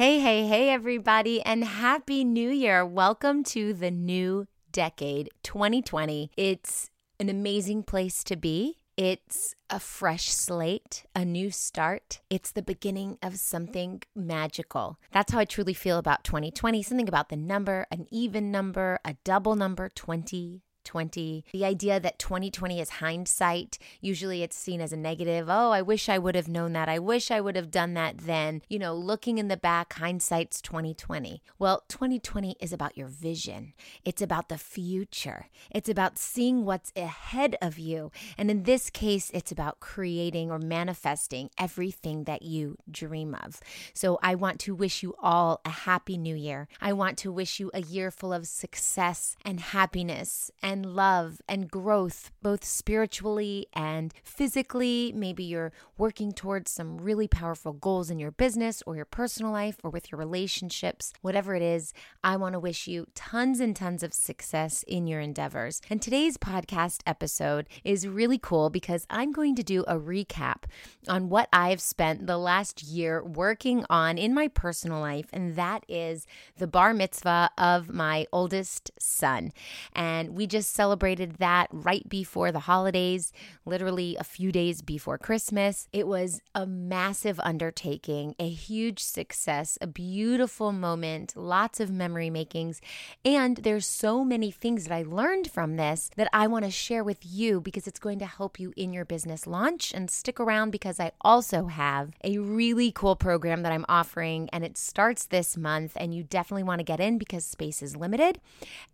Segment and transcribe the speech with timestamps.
[0.00, 2.86] Hey, hey, hey, everybody, and Happy New Year.
[2.86, 6.30] Welcome to the new decade, 2020.
[6.38, 6.88] It's
[7.18, 8.78] an amazing place to be.
[8.96, 12.22] It's a fresh slate, a new start.
[12.30, 14.98] It's the beginning of something magical.
[15.12, 16.82] That's how I truly feel about 2020.
[16.82, 20.62] Something about the number, an even number, a double number, 20.
[20.90, 21.44] 2020.
[21.52, 25.48] The idea that 2020 is hindsight, usually it's seen as a negative.
[25.48, 26.88] Oh, I wish I would have known that.
[26.88, 28.62] I wish I would have done that then.
[28.68, 31.42] You know, looking in the back, hindsight's 2020.
[31.58, 33.72] Well, 2020 is about your vision.
[34.04, 35.46] It's about the future.
[35.70, 38.10] It's about seeing what's ahead of you.
[38.36, 43.60] And in this case, it's about creating or manifesting everything that you dream of.
[43.94, 46.66] So I want to wish you all a happy new year.
[46.80, 51.42] I want to wish you a year full of success and happiness and and love
[51.46, 55.12] and growth, both spiritually and physically.
[55.14, 59.76] Maybe you're working towards some really powerful goals in your business or your personal life
[59.84, 61.12] or with your relationships.
[61.20, 61.92] Whatever it is,
[62.24, 65.82] I want to wish you tons and tons of success in your endeavors.
[65.90, 70.64] And today's podcast episode is really cool because I'm going to do a recap
[71.08, 75.84] on what I've spent the last year working on in my personal life, and that
[75.88, 79.52] is the bar mitzvah of my oldest son.
[79.94, 83.32] And we just celebrated that right before the holidays,
[83.64, 85.88] literally a few days before Christmas.
[85.92, 92.80] It was a massive undertaking, a huge success, a beautiful moment, lots of memory makings.
[93.24, 97.04] And there's so many things that I learned from this that I want to share
[97.04, 99.92] with you because it's going to help you in your business launch.
[99.92, 104.64] And stick around because I also have a really cool program that I'm offering, and
[104.64, 105.92] it starts this month.
[105.96, 108.40] And you definitely want to get in because space is limited.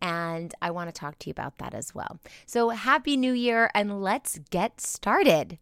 [0.01, 2.19] And I want to talk to you about that as well.
[2.47, 5.59] So, Happy New Year, and let's get started.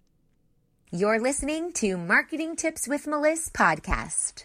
[0.91, 4.45] You're listening to Marketing Tips with Melissa podcast.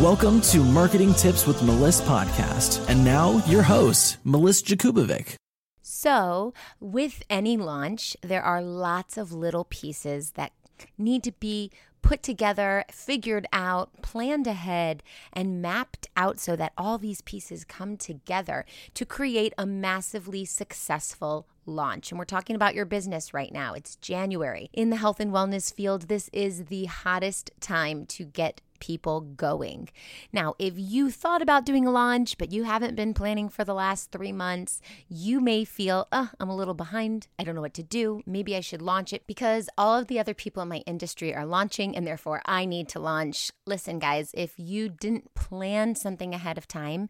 [0.00, 2.88] Welcome to Marketing Tips with Melissa podcast.
[2.88, 5.34] And now, your host, Melissa Jakubovic.
[5.82, 10.52] So, with any launch, there are lots of little pieces that
[10.96, 11.70] need to be
[12.02, 15.02] put together, figured out, planned ahead,
[15.32, 21.46] and mapped out so that all these pieces come together to create a massively successful
[21.66, 22.10] launch.
[22.10, 23.74] And we're talking about your business right now.
[23.74, 24.70] It's January.
[24.72, 29.88] In the health and wellness field, this is the hottest time to get people going.
[30.32, 33.74] Now, if you thought about doing a launch, but you haven't been planning for the
[33.74, 37.28] last three months, you may feel, uh, I'm a little behind.
[37.38, 38.22] I don't know what to do.
[38.26, 41.46] Maybe I should launch it because all of the other people in my industry are
[41.46, 43.50] launching and therefore I need to launch.
[43.66, 47.08] Listen, guys, if you didn't plan something ahead of time,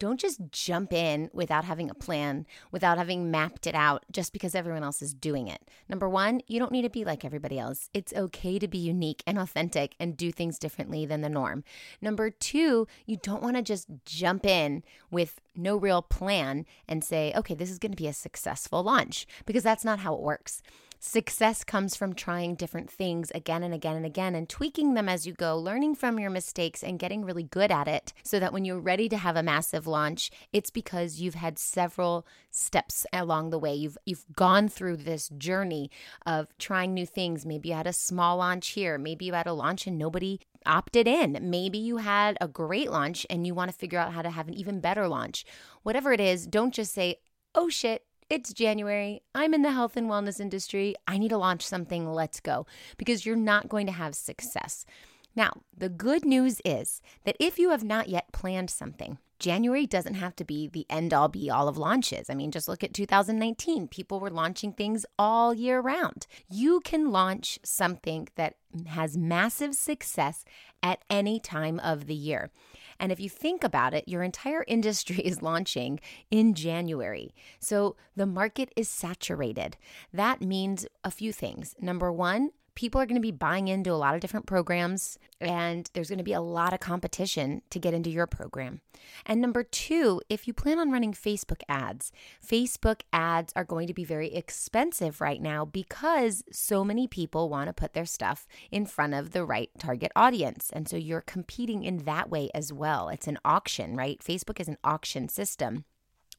[0.00, 4.54] don't just jump in without having a plan, without having mapped it out just because
[4.54, 5.60] everyone else is doing it.
[5.88, 7.90] Number one, you don't need to be like everybody else.
[7.94, 11.62] It's okay to be unique and authentic and do things differently than the norm.
[12.00, 17.32] Number two, you don't want to just jump in with no real plan and say,
[17.36, 20.62] okay, this is going to be a successful launch because that's not how it works.
[21.02, 25.26] Success comes from trying different things again and again and again and tweaking them as
[25.26, 28.66] you go, learning from your mistakes and getting really good at it so that when
[28.66, 33.58] you're ready to have a massive launch, it's because you've had several steps along the
[33.58, 33.74] way.
[33.74, 35.90] You've you've gone through this journey
[36.26, 37.46] of trying new things.
[37.46, 41.08] Maybe you had a small launch here, maybe you had a launch and nobody opted
[41.08, 41.38] in.
[41.40, 44.48] Maybe you had a great launch and you want to figure out how to have
[44.48, 45.46] an even better launch.
[45.82, 47.20] Whatever it is, don't just say,
[47.54, 49.22] "Oh shit, it's January.
[49.34, 50.94] I'm in the health and wellness industry.
[51.06, 52.10] I need to launch something.
[52.10, 52.64] Let's go.
[52.96, 54.86] Because you're not going to have success.
[55.34, 60.14] Now, the good news is that if you have not yet planned something, January doesn't
[60.14, 62.28] have to be the end all be all of launches.
[62.28, 63.88] I mean, just look at 2019.
[63.88, 66.26] People were launching things all year round.
[66.48, 70.44] You can launch something that has massive success
[70.82, 72.50] at any time of the year.
[73.00, 75.98] And if you think about it, your entire industry is launching
[76.30, 77.34] in January.
[77.58, 79.76] So the market is saturated.
[80.12, 81.74] That means a few things.
[81.80, 85.90] Number one, people are going to be buying into a lot of different programs and
[85.92, 88.80] there's going to be a lot of competition to get into your program.
[89.26, 92.12] And number two, if you plan on running Facebook ads,
[92.44, 97.68] Facebook ads are going to be very expensive right now because so many people want
[97.68, 100.70] to put their stuff in front of the right target audience.
[100.72, 103.08] And so you're competing in that way as well.
[103.08, 104.20] It's an auction, right?
[104.20, 105.84] Facebook is an auction system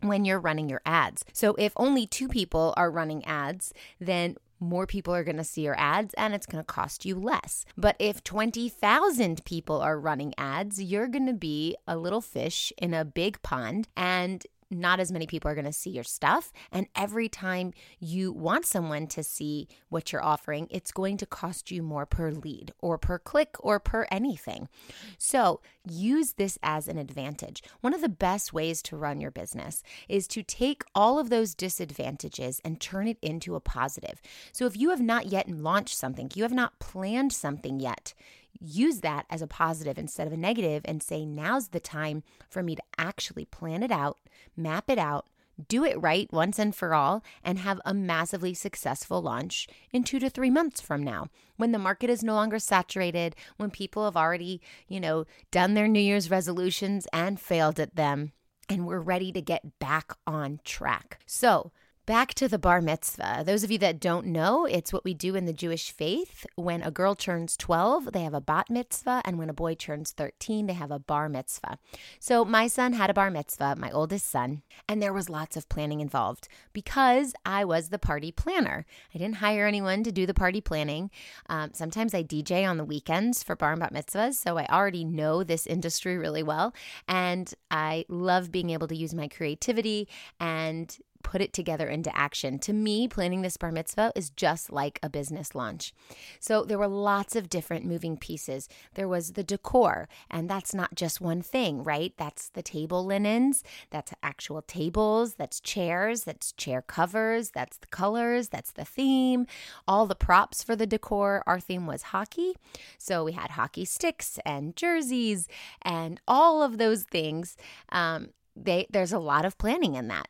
[0.02, 1.24] when you're running your ads.
[1.34, 5.62] So if only two people are running ads, then more people are going to see
[5.62, 7.66] your ads and it's going to cost you less.
[7.76, 12.94] But if 20,000 people are running ads, you're going to be a little fish in
[12.94, 16.52] a big pond and not as many people are going to see your stuff.
[16.72, 21.72] And every time you want someone to see what you're offering, it's going to cost
[21.72, 24.70] you more per lead or per click or per anything.
[25.18, 27.64] So use this as an advantage.
[27.82, 31.56] One of the best ways to run your business is to take all of those
[31.56, 34.22] disadvantages and turn it into a positive.
[34.52, 38.14] So if you have not yet launched something, you have not planned something yet,
[38.62, 42.62] use that as a positive instead of a negative and say, now's the time for
[42.62, 44.20] me to actually plan it out,
[44.56, 45.28] map it out,
[45.68, 50.20] do it right once and for all, and have a massively successful launch in two
[50.20, 51.28] to three months from now.
[51.58, 55.88] When the market is no longer saturated, when people have already, you know, done their
[55.88, 58.32] New Year's resolutions and failed at them,
[58.70, 61.20] and we're ready to get back on track.
[61.26, 61.72] So,
[62.08, 63.44] Back to the bar mitzvah.
[63.46, 66.48] Those of you that don't know, it's what we do in the Jewish faith.
[66.56, 70.12] When a girl turns 12, they have a bat mitzvah, and when a boy turns
[70.12, 71.78] 13, they have a bar mitzvah.
[72.20, 75.70] So my son had a bar mitzvah, my oldest son, and there was lots of
[75.70, 78.88] planning involved because I was the party planner.
[79.14, 81.12] I didn't hire anyone to do the party planning.
[81.50, 85.06] Um, sometimes I DJ on the weekends for bar and bat mitzvahs, so I already
[85.06, 86.74] know this industry really well,
[87.08, 90.08] and I love being able to use my creativity
[90.40, 92.60] and put it together into action.
[92.60, 95.94] To me, planning this bar mitzvah is just like a business launch.
[96.40, 98.68] So there were lots of different moving pieces.
[98.96, 102.14] There was the decor, and that's not just one thing, right?
[102.18, 108.50] That's the table linens, that's actual tables, that's chairs, that's chair covers, that's the colors,
[108.50, 109.46] that's the theme,
[109.88, 111.44] all the props for the decor.
[111.46, 112.56] Our theme was hockey.
[112.98, 115.48] So we had hockey sticks and jerseys
[115.82, 117.58] and all of those things.
[117.90, 118.30] Um,
[118.64, 120.28] they, there's a lot of planning in that.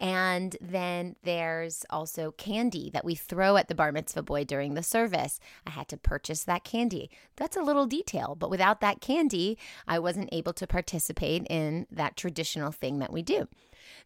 [0.00, 4.82] And then there's also candy that we throw at the bar mitzvah boy during the
[4.82, 5.40] service.
[5.66, 7.10] I had to purchase that candy.
[7.36, 9.58] That's a little detail, but without that candy,
[9.88, 13.48] I wasn't able to participate in that traditional thing that we do.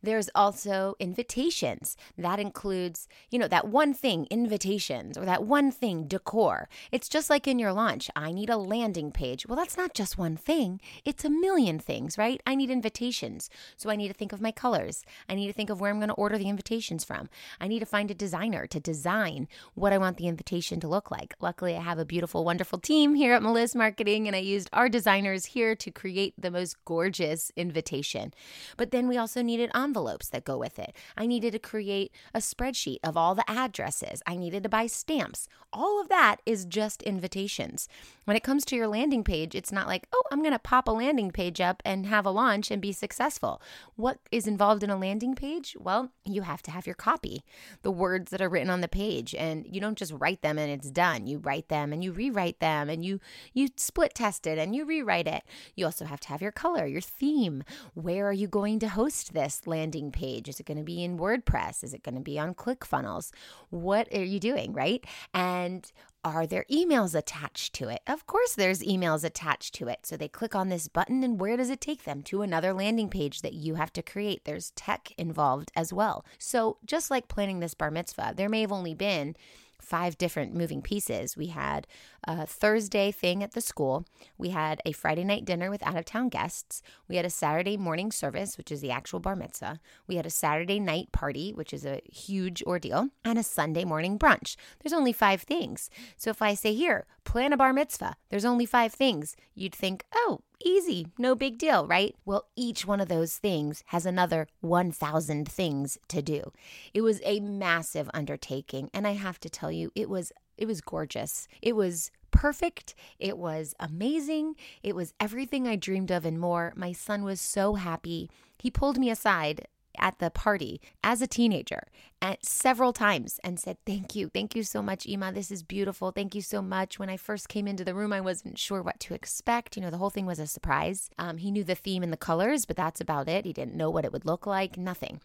[0.03, 1.97] There's also invitations.
[2.17, 6.69] That includes, you know, that one thing, invitations, or that one thing, decor.
[6.93, 8.11] It's just like in your launch.
[8.17, 9.47] I need a landing page.
[9.47, 12.41] Well, that's not just one thing, it's a million things, right?
[12.47, 13.51] I need invitations.
[13.77, 15.05] So I need to think of my colors.
[15.29, 17.29] I need to think of where I'm going to order the invitations from.
[17.61, 21.11] I need to find a designer to design what I want the invitation to look
[21.11, 21.35] like.
[21.41, 24.89] Luckily, I have a beautiful, wonderful team here at Meliss Marketing, and I used our
[24.89, 28.33] designers here to create the most gorgeous invitation.
[28.77, 30.95] But then we also needed envelopes that go with it.
[31.17, 34.23] I needed to create a spreadsheet of all the addresses.
[34.27, 35.49] I needed to buy stamps.
[35.73, 37.89] All of that is just invitations.
[38.25, 40.89] When it comes to your landing page, it's not like, oh, I'm going to pop
[40.89, 43.61] a landing page up and have a launch and be successful.
[43.97, 45.77] What is involved in a landing page?
[45.79, 47.43] Well, you have to have your copy,
[47.83, 50.71] the words that are written on the page, and you don't just write them and
[50.71, 51.27] it's done.
[51.27, 53.21] You write them and you rewrite them and you
[53.53, 55.43] you split test it and you rewrite it.
[55.75, 57.65] You also have to have your color, your theme.
[57.95, 59.33] Where are you going to host
[59.67, 60.49] landing page?
[60.49, 61.83] Is it going to be in WordPress?
[61.83, 63.31] Is it going to be on ClickFunnels?
[63.71, 65.05] What are you doing, right?
[65.35, 65.91] And
[66.25, 68.01] are there emails attached to it?
[68.07, 70.01] Of course, there's emails attached to it.
[70.05, 72.23] So they click on this button, and where does it take them?
[72.23, 74.45] To another landing page that you have to create.
[74.45, 76.25] There's tech involved as well.
[76.39, 79.37] So, just like planning this bar mitzvah, there may have only been
[79.81, 81.37] five different moving pieces.
[81.37, 81.87] We had
[82.25, 84.05] a Thursday thing at the school.
[84.37, 86.83] We had a Friday night dinner with out of town guests.
[87.09, 89.81] We had a Saturday morning service, which is the actual bar mitzvah.
[90.07, 94.19] We had a Saturday night party, which is a huge ordeal, and a Sunday morning
[94.19, 94.57] brunch.
[94.81, 95.91] There's only five things.
[96.17, 100.05] So if I say here, plan a bar mitzvah, there's only five things, you'd think,
[100.15, 102.17] oh, Easy, no big deal, right?
[102.25, 106.53] Well, each one of those things has another 1,000 things to do.
[106.93, 110.81] It was a massive undertaking, and I have to tell you, it was it was
[110.81, 111.47] gorgeous.
[111.63, 112.97] It was perfect.
[113.21, 114.57] It was amazing.
[114.83, 116.73] It was everything I dreamed of and more.
[116.75, 118.29] My son was so happy.
[118.59, 121.89] He pulled me aside at the party as a teenager
[122.21, 124.29] at several times and said, Thank you.
[124.29, 125.33] Thank you so much, Ima.
[125.33, 126.11] This is beautiful.
[126.11, 126.99] Thank you so much.
[126.99, 129.77] When I first came into the room, I wasn't sure what to expect.
[129.77, 131.11] You know, the whole thing was a surprise.
[131.19, 133.45] Um, he knew the theme and the colors, but that's about it.
[133.45, 135.21] He didn't know what it would look like, nothing.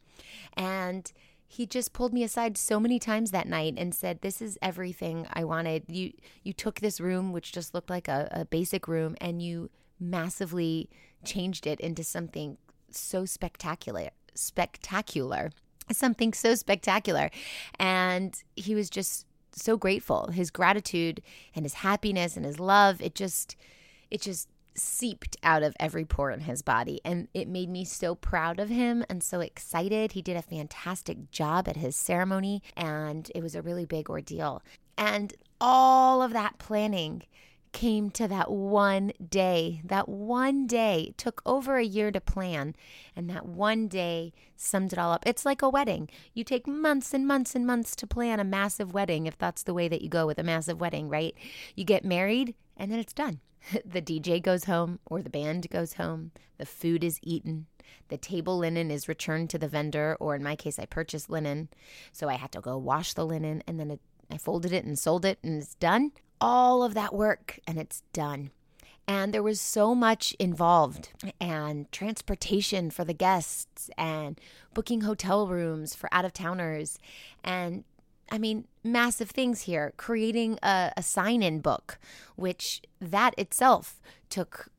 [0.56, 1.12] And
[1.54, 5.28] he just pulled me aside so many times that night and said this is everything
[5.34, 6.12] i wanted you
[6.42, 10.90] you took this room which just looked like a, a basic room and you massively
[11.24, 12.58] changed it into something
[12.90, 15.52] so spectacular spectacular,
[15.92, 17.30] something so spectacular.
[17.80, 20.28] And he was just so grateful.
[20.28, 21.22] His gratitude
[21.56, 23.56] and his happiness and his love, it just,
[24.10, 27.00] it just seeped out of every pore in his body.
[27.06, 30.14] And it made me so proud of him and so excited.
[30.14, 34.62] He did a fantastic job at his ceremony, and it was a really big ordeal.
[34.98, 37.24] And all of that planning
[37.74, 39.82] came to that one day.
[39.84, 42.76] That one day took over a year to plan,
[43.16, 45.24] and that one day summed it all up.
[45.26, 46.10] It's like a wedding.
[46.34, 49.74] You take months and months and months to plan a massive wedding, if that's the
[49.74, 51.36] way that you go with a massive wedding, right?
[51.76, 53.42] You get married, and then it's done.
[53.86, 57.68] the DJ goes home, or the band goes home, the food is eaten,
[58.10, 61.70] the table linen is returned to the vendor, or in my case, I purchased linen.
[62.12, 64.98] So I had to go wash the linen and then it, I folded it and
[64.98, 66.12] sold it and it's done.
[66.46, 68.52] All of that work and it's done.
[69.08, 71.10] And there was so much involved,
[71.40, 74.40] and transportation for the guests, and
[74.74, 77.00] booking hotel rooms for out of towners,
[77.44, 77.86] and
[78.30, 79.94] I mean, massive things here.
[79.96, 81.98] Creating a, a sign in book,
[82.36, 84.70] which that itself took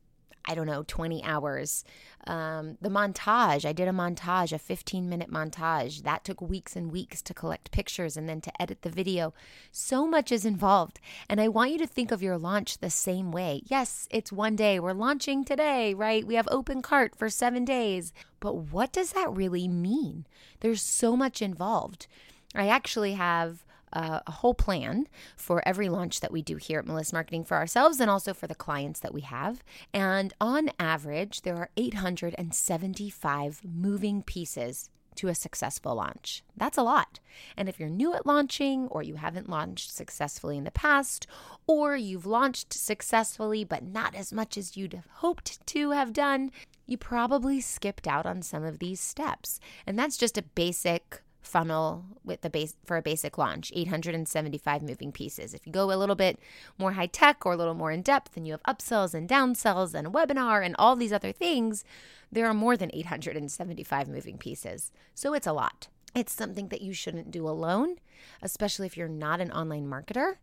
[0.47, 1.83] I don't know, 20 hours.
[2.27, 6.03] Um, the montage, I did a montage, a 15 minute montage.
[6.03, 9.33] That took weeks and weeks to collect pictures and then to edit the video.
[9.71, 10.99] So much is involved.
[11.29, 13.61] And I want you to think of your launch the same way.
[13.65, 14.79] Yes, it's one day.
[14.79, 16.25] We're launching today, right?
[16.25, 18.13] We have open cart for seven days.
[18.39, 20.25] But what does that really mean?
[20.59, 22.07] There's so much involved.
[22.53, 27.15] I actually have a whole plan for every launch that we do here at Melissa
[27.15, 29.63] Marketing for ourselves and also for the clients that we have.
[29.93, 36.43] And on average, there are 875 moving pieces to a successful launch.
[36.57, 37.19] That's a lot.
[37.55, 41.25] And if you're new at launching, or you haven't launched successfully in the past,
[41.67, 46.51] or you've launched successfully but not as much as you'd have hoped to have done,
[46.85, 49.59] you probably skipped out on some of these steps.
[49.87, 55.11] And that's just a basic funnel with the base for a basic launch 875 moving
[55.11, 55.53] pieces.
[55.53, 56.39] If you go a little bit
[56.77, 59.93] more high tech or a little more in depth and you have upsells and downsells
[59.93, 61.83] and a webinar and all these other things
[62.31, 64.91] there are more than 875 moving pieces.
[65.13, 65.87] So it's a lot.
[66.13, 67.97] It's something that you shouldn't do alone
[68.41, 70.35] especially if you're not an online marketer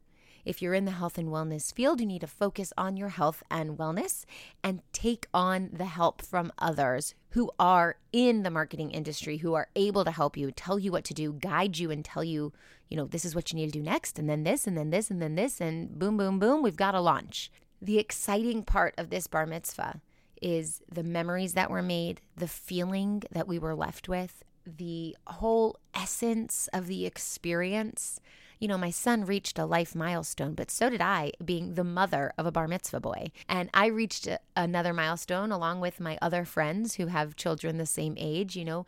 [0.45, 3.43] if you're in the health and wellness field, you need to focus on your health
[3.51, 4.25] and wellness
[4.63, 9.69] and take on the help from others who are in the marketing industry, who are
[9.77, 12.53] able to help you, tell you what to do, guide you, and tell you,
[12.89, 14.91] you know, this is what you need to do next, and then this, and then
[14.91, 17.51] this, and then this, and boom, boom, boom, we've got a launch.
[17.81, 20.01] The exciting part of this bar mitzvah
[20.43, 25.79] is the memories that were made, the feeling that we were left with, the whole
[25.95, 28.21] essence of the experience
[28.63, 32.33] you know, my son reached a life milestone, but so did I, being the mother
[32.39, 33.33] of a bar mitzvah boy.
[33.49, 37.87] And I reached a, another milestone along with my other friends who have children the
[37.87, 38.55] same age.
[38.55, 38.87] You know,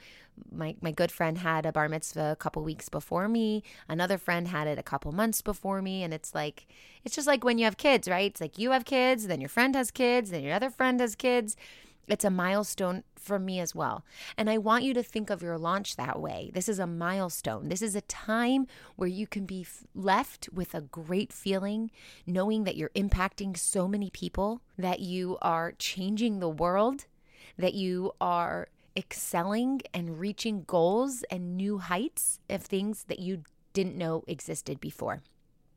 [0.52, 3.64] my, my good friend had a bar mitzvah a couple weeks before me.
[3.88, 6.04] Another friend had it a couple months before me.
[6.04, 6.68] And it's like,
[7.04, 8.30] it's just like when you have kids, right?
[8.30, 11.16] It's like you have kids, then your friend has kids, then your other friend has
[11.16, 11.56] kids
[12.08, 14.04] it's a milestone for me as well.
[14.36, 16.50] And I want you to think of your launch that way.
[16.52, 17.68] This is a milestone.
[17.68, 21.90] This is a time where you can be left with a great feeling,
[22.26, 27.06] knowing that you're impacting so many people, that you are changing the world,
[27.58, 33.42] that you are excelling and reaching goals and new heights of things that you
[33.72, 35.22] didn't know existed before.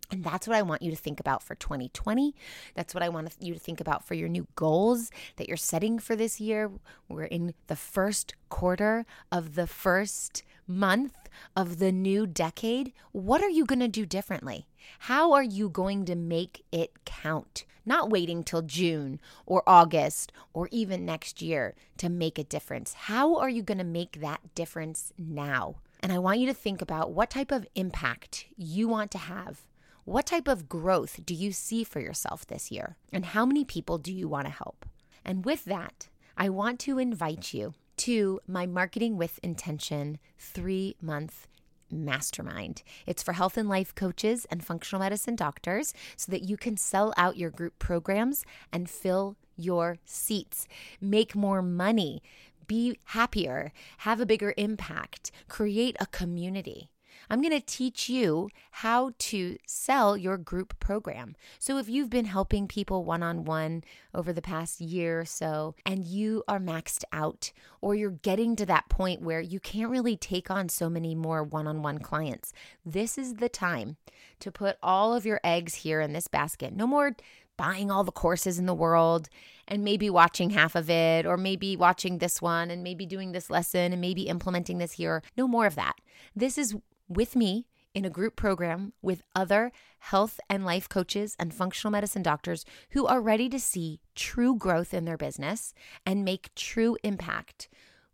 [0.09, 2.33] And that's what I want you to think about for 2020.
[2.75, 5.99] That's what I want you to think about for your new goals that you're setting
[5.99, 6.71] for this year.
[7.09, 12.93] We're in the first quarter of the first month of the new decade.
[13.11, 14.67] What are you going to do differently?
[14.99, 17.65] How are you going to make it count?
[17.85, 22.93] Not waiting till June or August or even next year to make a difference.
[22.93, 25.75] How are you going to make that difference now?
[26.01, 29.66] And I want you to think about what type of impact you want to have
[30.07, 32.95] what type of growth do you see for yourself this year?
[33.11, 34.85] And how many people do you want to help?
[35.25, 41.45] And with that, I want to invite you to my Marketing with Intention three month
[41.91, 42.83] mastermind.
[43.05, 47.13] It's for health and life coaches and functional medicine doctors so that you can sell
[47.17, 50.69] out your group programs and fill your seats,
[51.01, 52.23] make more money,
[52.65, 56.91] be happier, have a bigger impact, create a community.
[57.29, 61.35] I'm going to teach you how to sell your group program.
[61.59, 65.75] So, if you've been helping people one on one over the past year or so,
[65.85, 70.15] and you are maxed out, or you're getting to that point where you can't really
[70.17, 72.53] take on so many more one on one clients,
[72.85, 73.97] this is the time
[74.39, 76.73] to put all of your eggs here in this basket.
[76.73, 77.15] No more
[77.57, 79.29] buying all the courses in the world
[79.67, 83.49] and maybe watching half of it, or maybe watching this one and maybe doing this
[83.49, 85.21] lesson and maybe implementing this here.
[85.35, 85.95] No more of that.
[86.35, 86.75] This is
[87.07, 92.21] with me in a group program with other health and life coaches and functional medicine
[92.21, 95.73] doctors who are ready to see true growth in their business
[96.05, 97.69] and make true impact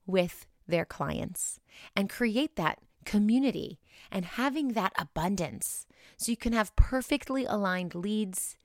[0.06, 1.60] with their clients
[1.96, 3.80] and create that community
[4.12, 5.86] and having that abundance
[6.16, 8.58] so you can have perfectly aligned leads.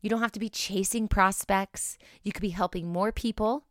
[0.00, 1.98] You don't have to be chasing prospects.
[2.22, 3.64] You could be helping more people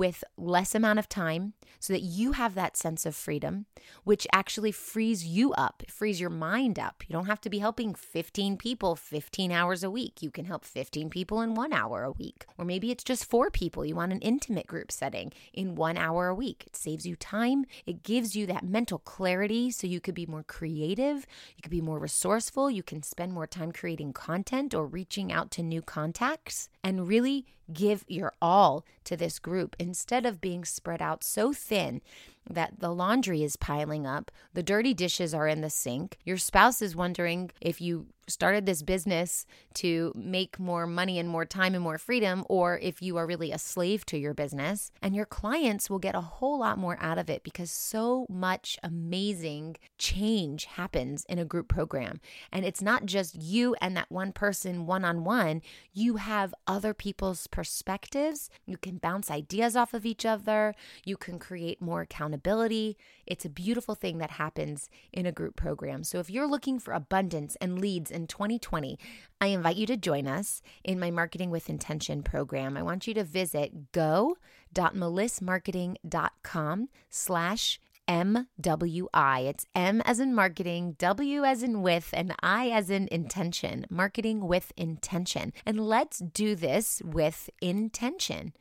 [0.00, 3.66] with less amount of time so that you have that sense of freedom,
[4.02, 7.04] which actually frees you up, frees your mind up.
[7.06, 10.22] You don't have to be helping 15 people 15 hours a week.
[10.22, 12.46] You can help 15 people in one hour a week.
[12.56, 13.84] Or maybe it's just four people.
[13.84, 16.64] You want an intimate group setting in one hour a week.
[16.66, 20.44] It saves you time, it gives you that mental clarity so you could be more
[20.44, 25.30] creative, you could be more resourceful, you can spend more time creating content or reaching
[25.30, 30.64] out to new contacts and really give your all to this group instead of being
[30.64, 32.00] spread out so thin
[32.48, 36.80] that the laundry is piling up, the dirty dishes are in the sink, your spouse
[36.80, 41.82] is wondering if you started this business to make more money and more time and
[41.82, 44.90] more freedom, or if you are really a slave to your business.
[45.02, 48.78] And your clients will get a whole lot more out of it because so much
[48.82, 52.20] amazing change happens in a group program.
[52.52, 56.94] And it's not just you and that one person one on one, you have other
[56.94, 58.50] people's perspectives.
[58.66, 62.96] You can bounce ideas off of each other, you can create more accountability.
[63.26, 66.04] It's a beautiful thing that happens in a group program.
[66.04, 68.98] So if you're looking for abundance and leads in 2020,
[69.40, 72.76] I invite you to join us in my Marketing with Intention program.
[72.76, 79.46] I want you to visit go.melissmarketing.com slash MWI.
[79.46, 83.86] It's M as in marketing, W as in with, and I as in intention.
[83.88, 85.52] Marketing with intention.
[85.64, 88.52] And let's do this with intention.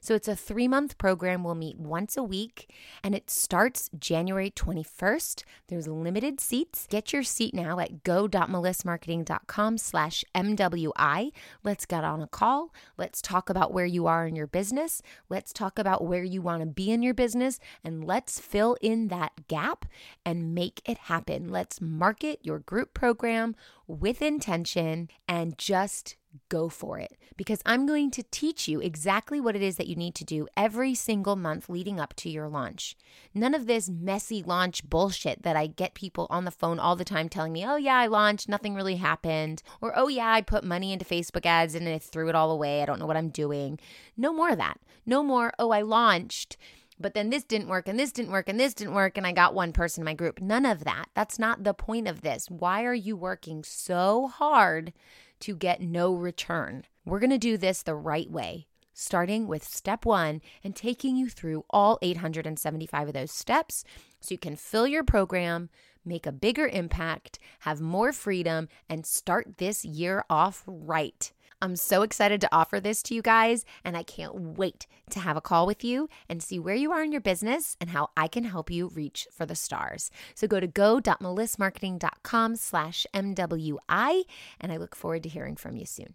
[0.00, 1.42] So it's a three month program.
[1.42, 2.72] We'll meet once a week
[3.02, 5.42] and it starts January 21st.
[5.68, 6.86] There's limited seats.
[6.88, 11.32] Get your seat now at go.melissmarketing.com slash MWI.
[11.64, 12.72] Let's get on a call.
[12.96, 15.02] Let's talk about where you are in your business.
[15.28, 18.95] Let's talk about where you want to be in your business and let's fill in
[18.96, 19.84] in that gap
[20.24, 21.50] and make it happen.
[21.50, 23.54] Let's market your group program
[23.86, 26.16] with intention and just
[26.48, 29.96] go for it because I'm going to teach you exactly what it is that you
[29.96, 32.96] need to do every single month leading up to your launch.
[33.34, 37.04] None of this messy launch bullshit that I get people on the phone all the
[37.04, 39.62] time telling me, oh, yeah, I launched, nothing really happened.
[39.80, 42.82] Or, oh, yeah, I put money into Facebook ads and I threw it all away.
[42.82, 43.78] I don't know what I'm doing.
[44.16, 44.78] No more of that.
[45.04, 46.56] No more, oh, I launched
[46.98, 49.32] but then this didn't work and this didn't work and this didn't work and I
[49.32, 50.40] got one person in my group.
[50.40, 51.06] None of that.
[51.14, 52.50] That's not the point of this.
[52.50, 54.92] Why are you working so hard
[55.40, 56.84] to get no return?
[57.04, 61.28] We're going to do this the right way, starting with step one and taking you
[61.28, 63.84] through all 875 of those steps
[64.20, 65.68] so you can fill your program,
[66.04, 71.32] make a bigger impact, have more freedom, and start this year off right.
[71.62, 75.38] I'm so excited to offer this to you guys, and I can't wait to have
[75.38, 78.28] a call with you and see where you are in your business and how I
[78.28, 80.10] can help you reach for the stars.
[80.34, 84.24] So go to go.melissmarketing.com slash MWI,
[84.60, 86.14] and I look forward to hearing from you soon.